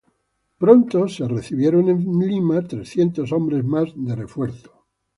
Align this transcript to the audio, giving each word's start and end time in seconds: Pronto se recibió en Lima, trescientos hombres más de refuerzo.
Pronto 0.57 1.07
se 1.07 1.27
recibió 1.27 1.69
en 1.79 2.19
Lima, 2.27 2.63
trescientos 2.63 3.31
hombres 3.31 3.63
más 3.63 3.89
de 3.95 4.15
refuerzo. 4.15 4.87